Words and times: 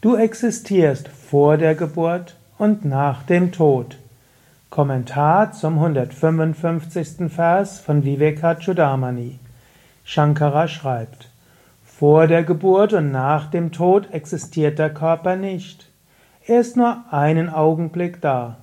Du 0.00 0.14
existierst 0.14 1.08
vor 1.08 1.56
der 1.56 1.74
Geburt 1.74 2.36
und 2.56 2.84
nach 2.84 3.24
dem 3.24 3.50
Tod. 3.50 3.96
Kommentar 4.70 5.50
zum 5.50 5.74
155. 5.74 7.28
Vers 7.28 7.80
von 7.80 8.04
Vivekachudamani. 8.04 9.40
Shankara 10.04 10.68
schreibt, 10.68 11.30
vor 11.84 12.28
der 12.28 12.44
Geburt 12.44 12.92
und 12.92 13.10
nach 13.10 13.50
dem 13.50 13.72
Tod 13.72 14.12
existiert 14.12 14.78
der 14.78 14.94
Körper 14.94 15.34
nicht. 15.34 15.90
Er 16.46 16.60
ist 16.60 16.76
nur 16.76 17.02
einen 17.10 17.48
Augenblick 17.48 18.20
da. 18.20 18.58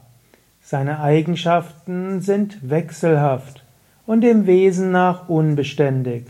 Seine 0.64 1.02
Eigenschaften 1.02 2.22
sind 2.22 2.70
wechselhaft 2.70 3.66
und 4.06 4.22
dem 4.22 4.46
Wesen 4.48 4.92
nach 4.92 5.28
unbeständig. 5.28 6.28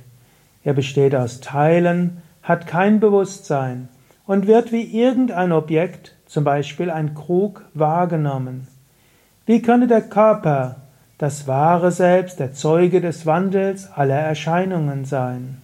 Er 0.63 0.73
besteht 0.73 1.13
aus 1.13 1.41
Teilen, 1.41 2.23
hat 2.41 2.65
kein 2.65 2.99
Bewusstsein 2.99 3.87
und 4.27 4.47
wird 4.47 4.71
wie 4.71 4.83
irgendein 4.83 5.51
Objekt, 5.51 6.15
zum 6.25 6.43
Beispiel 6.43 6.89
ein 6.89 7.13
Krug, 7.13 7.63
wahrgenommen. 7.73 8.67
Wie 9.45 9.61
könne 9.61 9.87
der 9.87 10.01
Körper, 10.01 10.77
das 11.17 11.47
wahre 11.47 11.91
Selbst, 11.91 12.39
der 12.39 12.53
Zeuge 12.53 12.99
des 12.99 13.25
Wandels 13.25 13.91
aller 13.91 14.19
Erscheinungen 14.19 15.05
sein? 15.05 15.61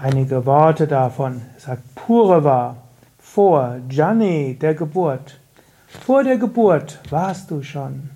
Einige 0.00 0.46
Worte 0.46 0.86
davon. 0.86 1.42
Sagt 1.58 1.94
Purava, 1.94 2.76
vor, 3.18 3.76
Jani, 3.88 4.58
der 4.60 4.74
Geburt. 4.74 5.38
Vor 5.86 6.24
der 6.24 6.38
Geburt 6.38 6.98
warst 7.10 7.50
du 7.50 7.62
schon. 7.62 8.10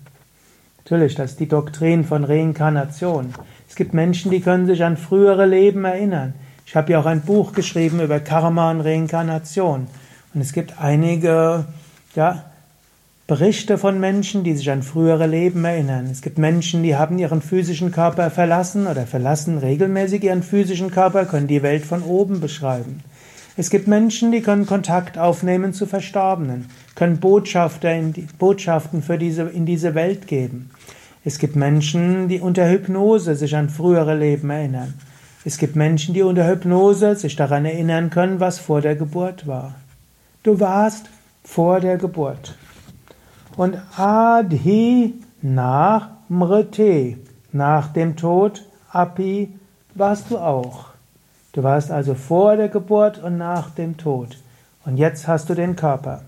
Natürlich, 0.79 1.15
das 1.15 1.33
ist 1.33 1.41
die 1.41 1.49
Doktrin 1.49 2.05
von 2.05 2.24
Reinkarnation. 2.24 3.35
Es 3.69 3.77
gibt 3.77 3.95
Menschen, 3.95 4.30
die 4.30 4.41
können 4.41 4.66
sich 4.66 4.83
an 4.83 4.97
frühere 4.97 5.47
Leben 5.47 5.85
erinnern. 5.85 6.35
Ich 6.66 6.75
habe 6.75 6.93
ja 6.93 7.01
auch 7.01 7.06
ein 7.06 7.20
Buch 7.23 7.52
geschrieben 7.52 8.01
über 8.01 8.19
Karma 8.19 8.73
und 8.73 8.80
Reinkarnation. 8.80 9.87
Und 10.34 10.41
es 10.41 10.52
gibt 10.52 10.80
einige 10.80 11.65
ja, 12.16 12.45
Berichte 13.29 13.79
von 13.79 14.01
Menschen, 14.01 14.43
die 14.43 14.54
sich 14.54 14.71
an 14.71 14.82
frühere 14.82 15.26
Leben 15.26 15.65
erinnern. 15.65 16.09
Es 16.10 16.23
gibt 16.23 16.38
Menschen, 16.38 16.82
die 16.82 16.96
haben 16.96 17.18
ihren 17.18 17.41
physischen 17.41 17.93
Körper 17.93 18.30
verlassen 18.30 18.88
oder 18.88 19.07
verlassen 19.07 19.59
regelmäßig 19.59 20.24
ihren 20.24 20.43
physischen 20.43 20.91
Körper, 20.91 21.24
können 21.24 21.46
die 21.46 21.63
Welt 21.63 21.85
von 21.85 22.02
oben 22.02 22.41
beschreiben. 22.41 23.01
Es 23.57 23.71
gibt 23.71 23.87
Menschen, 23.87 24.32
die 24.32 24.43
können 24.43 24.66
Kontakt 24.66 25.19
aufnehmen 25.19 25.73
zu 25.73 25.87
Verstorbenen, 25.87 26.69
können 26.95 27.21
die, 27.21 28.26
Botschaften 28.38 29.02
für 29.02 29.19
diese, 29.19 29.43
in 29.43 29.66
diese 29.66 29.95
Welt 29.95 30.26
geben. 30.26 30.71
Es 31.24 31.38
gibt 31.38 31.57
Menschen, 31.57 32.29
die 32.29 32.41
unter 32.41 32.69
Hypnose 32.69 33.35
sich 33.37 33.57
an 33.57 33.71
frühere 33.71 34.16
Leben 34.16 34.51
erinnern. 34.51 34.95
Es 35.47 35.59
gibt 35.59 35.77
Menschen, 35.77 36.13
die 36.13 36.23
unter 36.23 36.45
Hypnose 36.45 37.15
sich 37.15 37.37
daran 37.37 37.65
erinnern 37.65 38.11
können, 38.11 38.41
was 38.41 38.59
vor 38.59 38.80
der 38.80 38.97
Geburt 38.97 39.47
war. 39.47 39.77
Du 40.43 40.59
warst 40.59 41.07
vor 41.45 41.79
der 41.79 41.99
Geburt. 41.99 42.57
Und 43.57 43.79
Adhi 43.97 45.15
nach 45.43 46.09
Mrite, 46.29 47.19
nach 47.53 47.93
dem 47.93 48.16
Tod, 48.16 48.65
Api, 48.91 49.57
warst 49.95 50.33
du 50.33 50.38
auch. 50.38 50.87
Du 51.53 51.63
warst 51.63 51.93
also 51.93 52.16
vor 52.16 52.57
der 52.57 52.69
Geburt 52.69 53.23
und 53.23 53.38
nach 53.38 53.71
dem 53.71 53.97
Tod. 53.97 54.38
Und 54.85 54.97
jetzt 54.97 55.29
hast 55.29 55.49
du 55.49 55.55
den 55.55 55.77
Körper. 55.77 56.23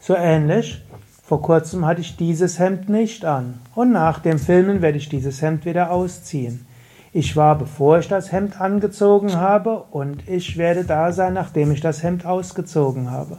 So 0.00 0.16
ähnlich, 0.16 0.82
vor 1.22 1.40
kurzem 1.40 1.86
hatte 1.86 2.00
ich 2.00 2.16
dieses 2.16 2.58
Hemd 2.58 2.88
nicht 2.88 3.24
an. 3.24 3.60
Und 3.76 3.92
nach 3.92 4.18
dem 4.18 4.40
Filmen 4.40 4.82
werde 4.82 4.98
ich 4.98 5.08
dieses 5.08 5.40
Hemd 5.40 5.64
wieder 5.66 5.92
ausziehen. 5.92 6.65
Ich 7.18 7.34
war, 7.34 7.56
bevor 7.56 7.98
ich 7.98 8.08
das 8.08 8.30
Hemd 8.30 8.60
angezogen 8.60 9.36
habe, 9.36 9.84
und 9.90 10.28
ich 10.28 10.58
werde 10.58 10.84
da 10.84 11.12
sein, 11.12 11.32
nachdem 11.32 11.72
ich 11.72 11.80
das 11.80 12.02
Hemd 12.02 12.26
ausgezogen 12.26 13.10
habe. 13.10 13.38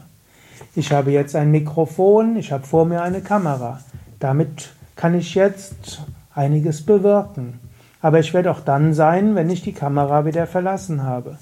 Ich 0.75 0.92
habe 0.92 1.11
jetzt 1.11 1.36
ein 1.36 1.52
Mikrofon, 1.52 2.38
ich 2.38 2.52
habe 2.52 2.66
vor 2.66 2.86
mir 2.86 3.03
eine 3.03 3.22
Kamera. 3.22 3.81
Damit 4.17 4.72
kann 4.95 5.14
ich 5.14 5.36
jetzt 5.36 6.01
einiges 6.34 6.84
bewirken. 6.88 7.59
Aber 8.01 8.18
ich 8.18 8.34
werde 8.34 8.50
auch 8.50 8.62
dann 8.62 8.96
sein, 8.96 9.35
wenn 9.35 9.51
ich 9.51 9.62
die 9.62 9.74
Kamera 9.74 10.25
wieder 10.25 10.47
verlassen 10.47 11.03
habe. 11.03 11.38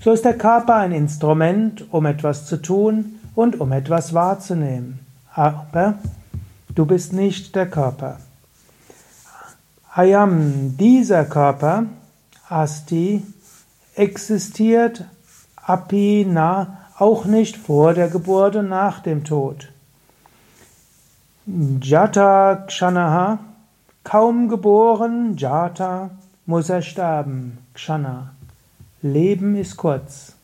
So 0.00 0.12
ist 0.12 0.24
der 0.24 0.38
Körper 0.38 0.76
ein 0.76 0.92
Instrument, 0.92 1.92
um 1.92 2.06
etwas 2.06 2.46
zu 2.46 2.62
tun 2.62 3.16
und 3.34 3.60
um 3.60 3.72
etwas 3.72 4.14
wahrzunehmen. 4.14 5.00
Aber 5.34 5.94
du 6.72 6.86
bist 6.86 7.12
nicht 7.12 7.56
der 7.56 7.66
Körper. 7.68 8.18
Ayam, 9.92 10.76
dieser 10.76 11.24
Körper, 11.24 11.86
Asti, 12.48 13.24
existiert 13.96 15.04
apina 15.56 16.78
auch 16.96 17.24
nicht 17.24 17.56
vor 17.56 17.92
der 17.94 18.08
Geburt 18.08 18.54
und 18.54 18.68
nach 18.68 19.00
dem 19.00 19.24
Tod. 19.24 19.68
Jata 21.80 22.66
Kshanaha, 22.68 23.40
kaum 24.04 24.48
geboren, 24.48 25.36
Jata, 25.36 26.10
muss 26.46 26.68
er 26.68 26.82
sterben, 26.82 27.58
Kshana. 27.74 28.34
Leben 29.02 29.56
ist 29.56 29.76
kurz. 29.76 30.34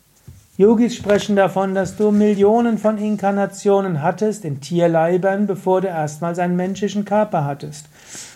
Yogis 0.58 0.96
sprechen 0.96 1.36
davon, 1.36 1.74
dass 1.74 1.96
du 1.96 2.10
Millionen 2.10 2.78
von 2.78 2.96
Inkarnationen 2.96 4.00
hattest 4.00 4.42
in 4.46 4.62
Tierleibern, 4.62 5.46
bevor 5.46 5.82
du 5.82 5.88
erstmals 5.88 6.38
einen 6.38 6.56
menschlichen 6.56 7.04
Körper 7.04 7.44
hattest. 7.44 7.86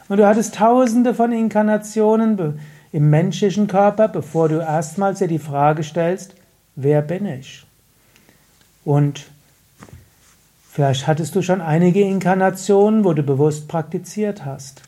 Und 0.09 0.19
du 0.19 0.27
hattest 0.27 0.57
tausende 0.57 1.15
von 1.15 1.33
Inkarnationen 1.33 2.61
im 2.93 3.09
menschlichen 3.09 3.69
Körper, 3.69 4.09
bevor 4.09 4.51
du 4.51 4.61
erstmals 4.61 5.21
dir 5.21 5.29
die 5.29 5.39
Frage 5.39 5.83
stellst, 5.83 6.35
wer 6.77 7.01
bin 7.01 7.25
ich? 7.25 7.65
Und 8.85 9.27
vielleicht 10.71 11.07
hattest 11.07 11.35
du 11.37 11.41
schon 11.41 11.63
einige 11.63 12.03
Inkarnationen, 12.03 13.05
wo 13.05 13.15
du 13.15 13.23
bewusst 13.23 13.67
praktiziert 13.67 14.45
hast. 14.45 14.83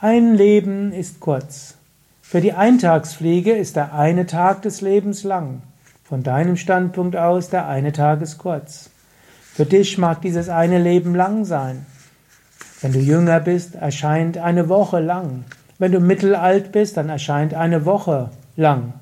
Ein 0.00 0.34
Leben 0.34 0.92
ist 0.92 1.20
kurz. 1.20 1.76
Für 2.22 2.40
die 2.40 2.54
Eintagsfliege 2.54 3.52
ist 3.52 3.76
der 3.76 3.94
eine 3.94 4.26
Tag 4.26 4.62
des 4.62 4.80
Lebens 4.80 5.22
lang. 5.22 5.62
Von 6.12 6.22
deinem 6.22 6.58
Standpunkt 6.58 7.16
aus, 7.16 7.48
der 7.48 7.68
eine 7.68 7.90
Tag 7.90 8.20
ist 8.20 8.36
kurz. 8.36 8.90
Für 9.54 9.64
dich 9.64 9.96
mag 9.96 10.20
dieses 10.20 10.50
eine 10.50 10.78
Leben 10.78 11.14
lang 11.14 11.46
sein. 11.46 11.86
Wenn 12.82 12.92
du 12.92 12.98
jünger 12.98 13.40
bist, 13.40 13.76
erscheint 13.76 14.36
eine 14.36 14.68
Woche 14.68 15.00
lang. 15.00 15.44
Wenn 15.78 15.90
du 15.90 16.00
mittelalt 16.00 16.70
bist, 16.70 16.98
dann 16.98 17.08
erscheint 17.08 17.54
eine 17.54 17.86
Woche 17.86 18.28
lang. 18.56 18.92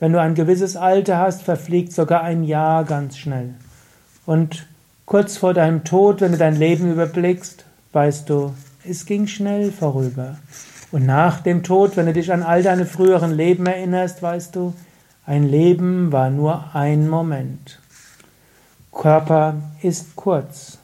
Wenn 0.00 0.14
du 0.14 0.18
ein 0.18 0.34
gewisses 0.34 0.78
Alter 0.78 1.18
hast, 1.18 1.42
verfliegt 1.42 1.92
sogar 1.92 2.22
ein 2.22 2.42
Jahr 2.42 2.84
ganz 2.84 3.18
schnell. 3.18 3.52
Und 4.24 4.66
kurz 5.04 5.36
vor 5.36 5.52
deinem 5.52 5.84
Tod, 5.84 6.22
wenn 6.22 6.32
du 6.32 6.38
dein 6.38 6.56
Leben 6.56 6.90
überblickst, 6.90 7.66
weißt 7.92 8.30
du, 8.30 8.54
es 8.82 9.04
ging 9.04 9.26
schnell 9.26 9.72
vorüber. 9.72 10.38
Und 10.90 11.04
nach 11.04 11.40
dem 11.40 11.62
Tod, 11.62 11.98
wenn 11.98 12.06
du 12.06 12.14
dich 12.14 12.32
an 12.32 12.42
all 12.42 12.62
deine 12.62 12.86
früheren 12.86 13.32
Leben 13.32 13.66
erinnerst, 13.66 14.22
weißt 14.22 14.56
du, 14.56 14.72
ein 15.26 15.42
Leben 15.42 16.12
war 16.12 16.30
nur 16.30 16.64
ein 16.72 17.08
Moment. 17.08 17.80
Körper 18.92 19.54
ist 19.82 20.14
kurz. 20.14 20.78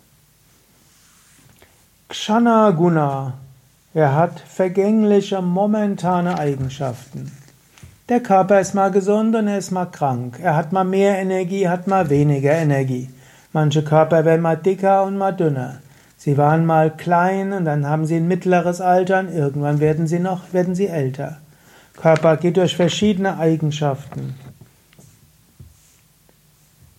Kshana 2.09 2.71
Guna. 2.73 3.35
Er 3.95 4.17
hat 4.17 4.41
vergängliche, 4.41 5.41
momentane 5.41 6.39
Eigenschaften. 6.39 7.31
Der 8.09 8.21
Körper 8.21 8.61
ist 8.61 8.75
mal 8.75 8.91
gesund 8.91 9.37
und 9.37 9.47
er 9.47 9.59
ist 9.59 9.71
mal 9.71 9.87
krank. 9.87 10.41
Er 10.43 10.57
hat 10.57 10.73
mal 10.73 10.85
mehr 10.85 11.19
Energie, 11.19 11.69
hat 11.69 11.87
mal 11.87 12.11
weniger 12.11 12.53
Energie. 12.53 13.11
Manche 13.53 13.85
Körper 13.85 14.25
werden 14.25 14.43
mal 14.43 14.57
dicker 14.57 15.05
und 15.05 15.17
mal 15.17 15.33
dünner. 15.33 15.79
Sie 16.17 16.37
waren 16.37 16.67
mal 16.67 16.91
klein 16.91 17.53
und 17.53 17.65
dann 17.65 17.87
haben 17.89 18.07
sie 18.07 18.17
ein 18.17 18.29
mittleres 18.29 18.81
Alter 18.81 19.21
und 19.21 19.33
irgendwann 19.33 19.79
werden 19.79 20.09
sie 20.09 20.19
noch, 20.19 20.53
werden 20.53 20.75
sie 20.75 20.89
älter. 20.89 21.39
Körper 21.97 22.37
geht 22.37 22.57
durch 22.57 22.77
verschiedene 22.77 23.39
Eigenschaften. 23.39 24.35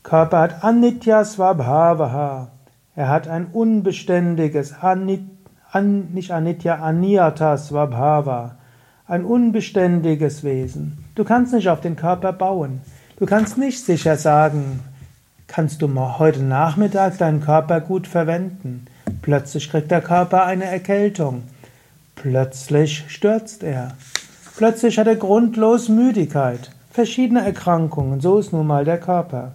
Körper 0.03 0.39
hat 0.39 0.63
Anitya 0.63 1.25
Swabhavaha. 1.25 2.49
Er 2.95 3.09
hat 3.09 3.27
ein 3.27 3.47
unbeständiges, 3.47 4.73
Anit, 4.81 5.21
an, 5.71 6.09
nicht 6.13 6.31
Anitya, 6.31 6.75
Aniyata 6.75 7.57
Swabhava, 7.57 8.55
ein 9.07 9.25
unbeständiges 9.25 10.43
Wesen. 10.43 11.03
Du 11.15 11.23
kannst 11.23 11.53
nicht 11.53 11.69
auf 11.69 11.81
den 11.81 11.95
Körper 11.95 12.31
bauen. 12.31 12.81
Du 13.17 13.25
kannst 13.25 13.57
nicht 13.57 13.83
sicher 13.83 14.17
sagen, 14.17 14.81
kannst 15.47 15.81
du 15.81 15.89
heute 16.19 16.43
Nachmittag 16.43 17.17
deinen 17.17 17.41
Körper 17.41 17.81
gut 17.81 18.07
verwenden. 18.07 18.85
Plötzlich 19.21 19.69
kriegt 19.69 19.91
der 19.91 20.01
Körper 20.01 20.45
eine 20.45 20.65
Erkältung. 20.65 21.43
Plötzlich 22.15 23.05
stürzt 23.07 23.63
er. 23.63 23.95
Plötzlich 24.55 24.99
hat 24.99 25.07
er 25.07 25.15
grundlos 25.15 25.89
Müdigkeit. 25.89 26.69
Verschiedene 26.91 27.43
Erkrankungen. 27.43 28.21
So 28.21 28.37
ist 28.37 28.53
nun 28.53 28.67
mal 28.67 28.85
der 28.85 28.99
Körper. 28.99 29.53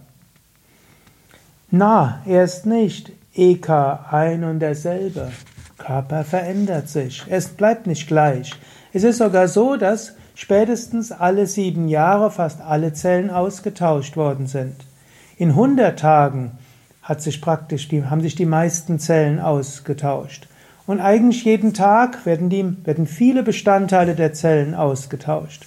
Na, 1.71 2.21
er 2.27 2.43
ist 2.43 2.67
nicht 2.67 3.13
Eka 3.35 4.07
ein 4.11 4.43
und 4.43 4.59
derselbe. 4.59 5.31
Körper 5.79 6.25
verändert 6.25 6.89
sich. 6.89 7.25
Es 7.29 7.49
bleibt 7.49 7.87
nicht 7.87 8.09
gleich. 8.09 8.53
Es 8.93 9.05
ist 9.05 9.19
sogar 9.19 9.47
so, 9.47 9.77
dass 9.77 10.15
spätestens 10.35 11.13
alle 11.13 11.47
sieben 11.47 11.89
Jahre 11.89 12.33
fast 12.33 12.61
alle 12.61 12.93
Zellen 12.93 13.31
ausgetauscht 13.31 14.17
worden 14.17 14.49
sind. 14.49 14.75
In 15.37 15.51
100 15.51 15.97
Tagen 15.97 16.59
hat 17.03 17.23
sich 17.23 17.41
praktisch 17.41 17.87
die, 17.87 18.05
haben 18.05 18.21
sich 18.21 18.35
die 18.35 18.47
meisten 18.47 18.99
Zellen 18.99 19.39
ausgetauscht. 19.39 20.48
Und 20.89 21.01
eigentlich 21.01 21.45
jeden 21.45 21.73
Tag 21.75 22.25
werden, 22.25 22.49
die, 22.49 22.65
werden 22.87 23.07
viele 23.07 23.43
Bestandteile 23.43 24.15
der 24.15 24.33
Zellen 24.33 24.75
ausgetauscht. 24.75 25.67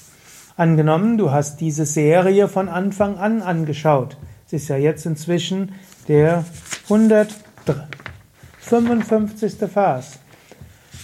Angenommen, 0.58 1.20
du 1.20 1.30
hast 1.30 1.62
diese 1.62 1.86
Serie 1.86 2.48
von 2.48 2.68
Anfang 2.68 3.20
an 3.20 3.44
angeschaut. 3.44 4.18
Es 4.48 4.54
ist 4.54 4.68
ja 4.68 4.78
jetzt 4.78 5.06
inzwischen 5.06 5.74
der 6.08 6.44
155. 6.86 9.58
Vers. 9.72 10.18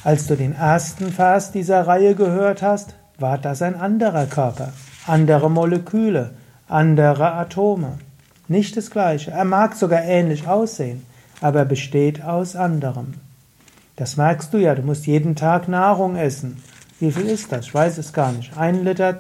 Als 0.04 0.26
du 0.26 0.36
den 0.36 0.56
ersten 0.56 1.12
Vers 1.12 1.52
dieser 1.52 1.86
Reihe 1.86 2.16
gehört 2.16 2.64
hast, 2.64 2.96
war 3.20 3.38
das 3.38 3.62
ein 3.62 3.76
anderer 3.76 4.26
Körper, 4.26 4.74
andere 5.06 5.52
Moleküle, 5.52 6.32
andere 6.68 7.34
Atome. 7.34 8.00
Nicht 8.48 8.78
das 8.78 8.90
gleiche. 8.90 9.30
Er 9.30 9.46
mag 9.46 9.76
sogar 9.76 10.02
ähnlich 10.02 10.48
aussehen, 10.48 11.06
aber 11.40 11.60
er 11.60 11.66
besteht 11.66 12.24
aus 12.24 12.56
anderem. 12.56 13.14
Das 13.98 14.16
merkst 14.16 14.54
du 14.54 14.60
ja, 14.60 14.76
du 14.76 14.84
musst 14.84 15.08
jeden 15.08 15.36
Tag 15.36 15.68
Nahrung 15.68 16.18
essen. 16.18 16.62
Wie 17.00 17.12
viel 17.12 17.26
ist 17.26 17.52
das? 17.52 17.66
Ich 17.66 17.74
weiß 17.74 17.98
es 17.98 18.14
gar 18.14 18.32
nicht. 18.32 18.56
Ein 18.56 18.84
Liter, 18.84 19.18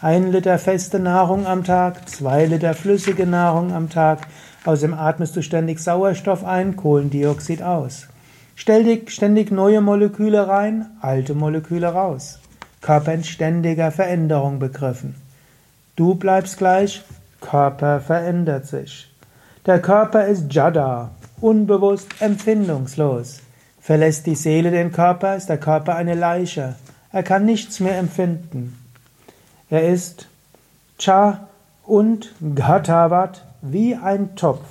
ein 0.00 0.30
Liter 0.30 0.56
feste 0.60 1.00
Nahrung 1.00 1.46
am 1.46 1.64
Tag, 1.64 2.08
zwei 2.08 2.46
Liter 2.46 2.74
flüssige 2.74 3.26
Nahrung 3.26 3.72
am 3.72 3.90
Tag. 3.90 4.28
Außerdem 4.64 4.94
atmest 4.94 5.34
du 5.34 5.42
ständig 5.42 5.80
Sauerstoff 5.80 6.44
ein, 6.44 6.76
Kohlendioxid 6.76 7.60
aus. 7.60 8.06
Ständig, 8.54 9.10
ständig 9.10 9.50
neue 9.50 9.80
Moleküle 9.80 10.46
rein, 10.46 10.86
alte 11.00 11.34
Moleküle 11.34 11.88
raus. 11.88 12.38
Körper 12.82 13.12
in 13.14 13.24
ständiger 13.24 13.90
Veränderung 13.90 14.60
begriffen. 14.60 15.16
Du 15.96 16.14
bleibst 16.14 16.56
gleich, 16.56 17.02
Körper 17.40 17.98
verändert 17.98 18.68
sich. 18.68 19.12
Der 19.66 19.82
Körper 19.82 20.26
ist 20.26 20.54
Jada, 20.54 21.10
unbewusst, 21.40 22.08
empfindungslos. 22.20 23.40
Verlässt 23.80 24.26
die 24.26 24.34
Seele 24.34 24.70
den 24.70 24.92
Körper, 24.92 25.36
ist 25.36 25.48
der 25.48 25.58
Körper 25.58 25.96
eine 25.96 26.14
Leiche. 26.14 26.76
Er 27.12 27.22
kann 27.22 27.44
nichts 27.44 27.80
mehr 27.80 27.98
empfinden. 27.98 28.78
Er 29.68 29.88
ist 29.88 30.28
Cha 30.98 31.48
und 31.84 32.34
Ghatavat 32.54 33.44
wie 33.62 33.94
ein 33.96 34.36
Topf. 34.36 34.64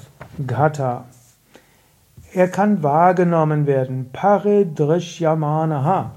Ghata. 0.45 1.05
Er 2.33 2.47
kann 2.47 2.83
wahrgenommen 2.83 3.65
werden. 3.65 4.09
Paridrishyamanaha. 4.13 6.11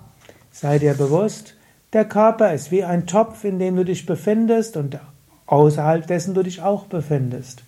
Sei 0.52 0.78
dir 0.78 0.94
bewusst, 0.94 1.54
der 1.92 2.04
Körper 2.04 2.52
ist 2.52 2.70
wie 2.70 2.84
ein 2.84 3.06
Topf, 3.06 3.44
in 3.44 3.58
dem 3.58 3.76
du 3.76 3.84
dich 3.84 4.06
befindest 4.06 4.76
und 4.76 4.98
außerhalb 5.46 6.06
dessen 6.06 6.34
du 6.34 6.42
dich 6.42 6.62
auch 6.62 6.86
befindest. 6.86 7.62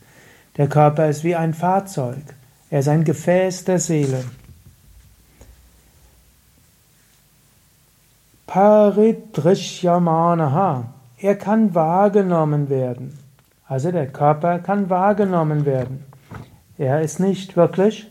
Der 0.57 0.69
Körper 0.69 1.09
ist 1.09 1.25
wie 1.25 1.35
ein 1.35 1.55
Fahrzeug. 1.55 2.23
Er 2.71 2.81
ist 2.81 2.89
ein 2.89 3.05
Gefäß 3.05 3.65
der 3.65 3.79
Seele. 3.79 4.25
Paridrishyamanaha. 8.55 10.85
Er 11.19 11.35
kann 11.35 11.75
wahrgenommen 11.75 12.71
werden. 12.71 13.19
Also 13.67 13.91
der 13.91 14.07
Körper 14.07 14.61
kann 14.61 14.89
wahrgenommen 14.89 15.67
werden. 15.67 16.05
Er 16.79 17.01
ist 17.01 17.19
nicht 17.19 17.57
wirklich 17.57 18.07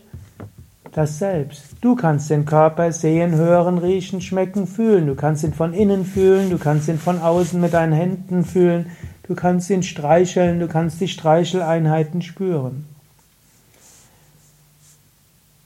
das 0.92 1.18
Selbst. 1.18 1.76
Du 1.80 1.96
kannst 1.96 2.28
den 2.28 2.44
Körper 2.44 2.92
sehen, 2.92 3.36
hören, 3.36 3.78
riechen, 3.78 4.20
schmecken, 4.20 4.66
fühlen. 4.66 5.06
Du 5.06 5.14
kannst 5.14 5.44
ihn 5.44 5.54
von 5.54 5.72
innen 5.72 6.04
fühlen, 6.04 6.50
du 6.50 6.58
kannst 6.58 6.88
ihn 6.88 6.98
von 6.98 7.20
außen 7.20 7.58
mit 7.58 7.72
deinen 7.72 7.94
Händen 7.94 8.44
fühlen, 8.44 8.90
du 9.26 9.34
kannst 9.34 9.70
ihn 9.70 9.82
streicheln, 9.82 10.60
du 10.60 10.68
kannst 10.68 11.00
die 11.00 11.08
Streicheleinheiten 11.08 12.20
spüren. 12.20 12.84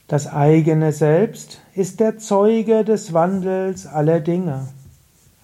Das 0.09 0.27
eigene 0.27 0.93
Selbst 0.93 1.61
ist 1.75 2.01
der 2.01 2.17
Zeuge 2.17 2.83
des 2.83 3.13
Wandels 3.13 3.87
aller 3.87 4.21
Dinge. 4.21 4.69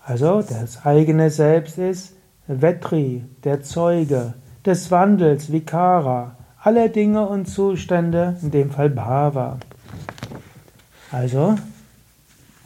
Also 0.03 0.41
das 0.41 0.87
eigene 0.87 1.29
Selbst 1.29 1.77
ist 1.77 2.15
Vetri, 2.47 3.25
der 3.45 3.63
Zeuge 3.63 4.33
des 4.65 4.91
Wandels, 4.91 5.53
Vikara, 5.53 6.37
aller 6.63 6.89
Dinge 6.89 7.29
und 7.29 7.47
Zustände, 7.47 8.37
in 8.41 8.51
dem 8.53 8.71
Fall 8.71 8.89
Bhava. 8.89 9.59
Also, 11.13 11.57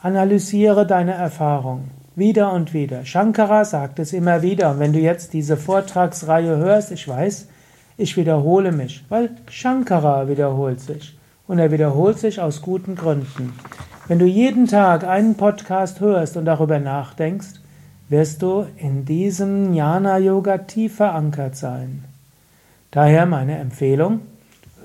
analysiere 0.01 0.87
deine 0.87 1.15
Erfahrung 1.15 1.89
wieder 2.15 2.53
und 2.53 2.75
wieder. 2.75 3.05
Shankara 3.05 3.65
sagt 3.65 3.99
es 3.99 4.13
immer 4.13 4.43
wieder. 4.43 4.71
Und 4.71 4.79
wenn 4.79 4.93
du 4.93 5.01
jetzt 5.01 5.33
diese 5.33 5.57
Vortragsreihe 5.57 6.59
hörst, 6.59 6.93
ich 6.93 7.09
weiß, 7.09 7.49
ich 7.97 8.17
wiederhole 8.17 8.71
mich, 8.71 9.05
weil 9.09 9.31
Shankara 9.51 10.29
wiederholt 10.29 10.81
sich. 10.81 11.18
Und 11.49 11.59
er 11.59 11.73
wiederholt 11.73 12.21
sich 12.21 12.41
aus 12.41 12.63
guten 12.63 12.95
Gründen. 12.95 13.55
Wenn 14.07 14.21
du 14.21 14.27
jeden 14.27 14.67
Tag 14.67 15.05
einen 15.05 15.35
Podcast 15.35 15.99
hörst 15.99 16.37
und 16.37 16.45
darüber 16.45 16.79
nachdenkst, 16.79 17.61
wirst 18.09 18.43
du 18.43 18.67
in 18.77 19.05
diesem 19.05 19.75
Jnana-Yoga 19.75 20.59
tief 20.59 20.97
verankert 20.97 21.57
sein. 21.57 22.05
Daher 22.91 23.27
meine 23.27 23.59
Empfehlung, 23.59 24.21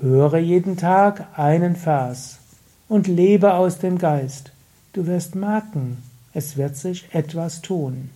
höre 0.00 0.38
jeden 0.38 0.76
Tag 0.76 1.38
einen 1.38 1.76
Vers 1.76 2.38
und 2.88 3.06
lebe 3.06 3.54
aus 3.54 3.78
dem 3.78 3.98
Geist. 3.98 4.52
Du 4.92 5.06
wirst 5.06 5.34
merken, 5.34 6.02
es 6.32 6.56
wird 6.56 6.76
sich 6.76 7.14
etwas 7.14 7.62
tun. 7.62 8.10